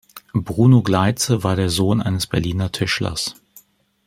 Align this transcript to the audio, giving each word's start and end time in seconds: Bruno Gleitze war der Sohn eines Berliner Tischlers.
Bruno 0.33 0.81
Gleitze 0.81 1.43
war 1.43 1.55
der 1.55 1.69
Sohn 1.69 2.01
eines 2.01 2.25
Berliner 2.25 2.71
Tischlers. 2.71 3.35